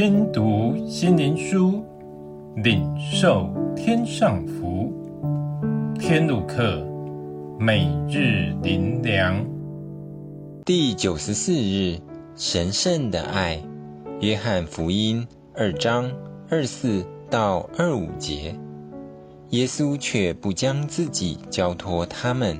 [0.00, 1.84] 听读心灵书，
[2.54, 4.92] 领受天上福。
[5.98, 6.86] 天路客，
[7.58, 9.44] 每日灵粮，
[10.64, 11.98] 第九十四日，
[12.36, 13.60] 神圣的爱。
[14.20, 16.08] 约翰福音二章
[16.48, 18.54] 二四到二五节，
[19.50, 22.56] 耶稣却不将自己交托他们，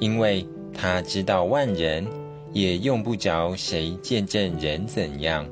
[0.00, 2.04] 因为他知道万人，
[2.52, 5.46] 也用不着谁见证人怎样。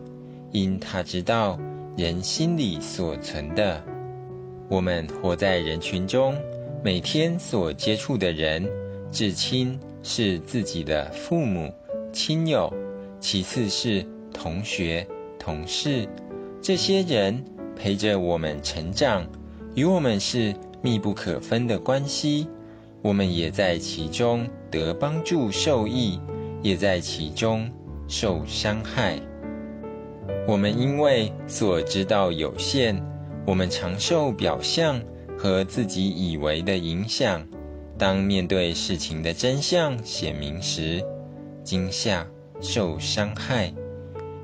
[0.52, 1.59] 因他知道
[1.97, 3.83] 人心里所存的，
[4.69, 6.37] 我们活在人群中，
[6.84, 8.69] 每天所接触的人，
[9.11, 11.73] 至亲是自己的父母
[12.12, 12.73] 亲友，
[13.19, 15.06] 其次是同学
[15.38, 16.06] 同事，
[16.61, 17.45] 这些人
[17.75, 19.27] 陪着我们成长，
[19.75, 22.47] 与我们是密不可分的关系，
[23.00, 26.20] 我们也在其中得帮助受益，
[26.61, 27.70] 也在其中
[28.06, 29.19] 受伤害。
[30.45, 33.01] 我们因为所知道有限，
[33.47, 35.01] 我们常受表象
[35.39, 37.47] 和自己以为的影响。
[37.97, 41.01] 当面对事情的真相显明时，
[41.63, 42.27] 惊吓、
[42.61, 43.73] 受伤害，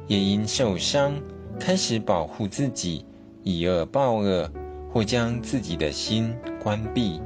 [0.07, 1.21] 也因受伤
[1.59, 3.05] 开始保护自己，
[3.43, 4.49] 以恶报恶，
[4.93, 6.33] 或将自己的心
[6.63, 7.21] 关闭，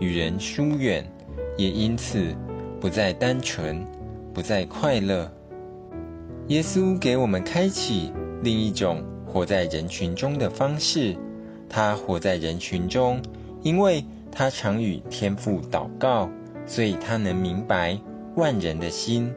[0.00, 1.10] 与人疏远，
[1.56, 2.36] 也因此
[2.78, 3.86] 不再单纯，
[4.34, 5.32] 不再快乐。
[6.48, 8.10] 耶稣给我们开启
[8.42, 11.14] 另一种活在人群中的方式。
[11.68, 13.20] 他活在人群中，
[13.62, 16.30] 因为他常与天父祷告，
[16.64, 17.98] 所以他能明白
[18.34, 19.30] 万人的心。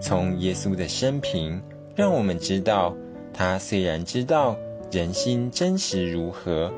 [0.00, 1.60] 从耶稣的生平，
[1.96, 2.94] 让我们知道，
[3.34, 4.56] 他虽然知道
[4.92, 6.72] 人心真实如何，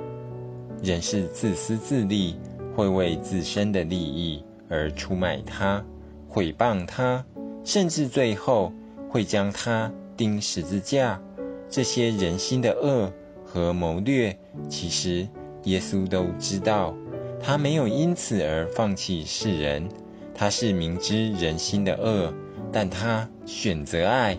[0.82, 2.36] 人是自私自利，
[2.74, 5.84] 会为自身的利益而出卖他、
[6.26, 7.26] 毁谤他，
[7.64, 8.72] 甚至最后。
[9.14, 11.22] 会将他钉十字架，
[11.70, 13.12] 这些人心的恶
[13.44, 14.36] 和谋略，
[14.68, 15.28] 其实
[15.62, 16.92] 耶稣都知道。
[17.40, 19.88] 他没有因此而放弃世人，
[20.34, 22.34] 他是明知人心的恶，
[22.72, 24.36] 但他选择爱，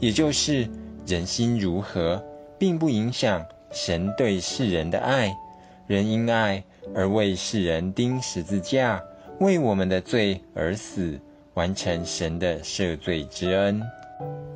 [0.00, 0.68] 也就是
[1.06, 2.20] 人心如何，
[2.58, 5.36] 并不影响神对世人的爱。
[5.86, 6.64] 人因爱
[6.96, 9.00] 而为世人钉十字架，
[9.38, 11.20] 为我们的罪而死，
[11.54, 13.80] 完成神的赦罪之恩。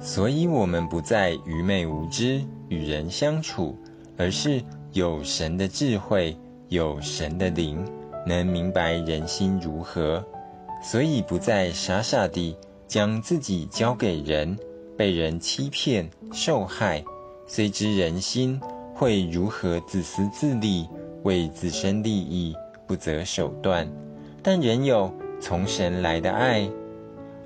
[0.00, 3.76] 所以，我们不再愚昧无知与人相处，
[4.16, 4.62] 而是
[4.92, 6.38] 有神的智慧，
[6.68, 7.84] 有神的灵，
[8.26, 10.24] 能明白人心如何。
[10.82, 12.56] 所以，不再傻傻地
[12.88, 14.58] 将自己交给人，
[14.96, 17.04] 被人欺骗、受害。
[17.46, 18.58] 虽知人心
[18.94, 20.88] 会如何自私自利，
[21.24, 22.56] 为自身利益
[22.86, 23.86] 不择手段，
[24.42, 26.70] 但仍有从神来的爱。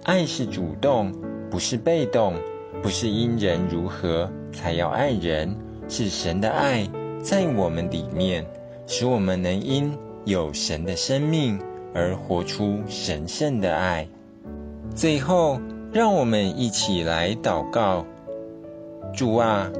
[0.04, 1.12] 爱是主动。
[1.54, 2.34] 不是被动，
[2.82, 5.54] 不是因人如何才要爱人，
[5.88, 6.88] 是神的爱
[7.22, 8.44] 在我们里面，
[8.88, 11.60] 使我们能因有神的生命
[11.94, 14.08] 而活出神圣的爱。
[14.96, 15.60] 最后，
[15.92, 18.04] 让我们一起来祷告：
[19.14, 19.70] 主啊，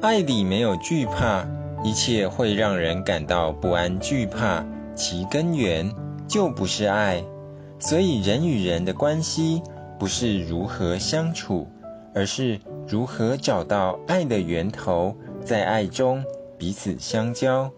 [0.00, 1.48] 爱里没有惧怕，
[1.82, 4.64] 一切会让人感到不安惧怕，
[4.94, 5.90] 其根源
[6.28, 7.24] 就不是爱。
[7.80, 9.62] 所以，人与人的关系。
[9.98, 11.68] 不是如何相处，
[12.14, 16.24] 而是如何找到爱的源头，在爱中
[16.58, 17.70] 彼此相交。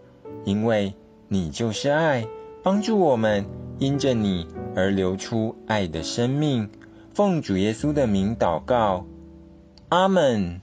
[0.44, 0.94] 因为
[1.28, 2.27] 你就是爱，
[2.62, 3.47] 帮助我们
[3.78, 6.71] 因着你而流出爱的生命。
[7.15, 9.06] 奉主耶稣的名祷告，
[9.88, 10.60] 阿门。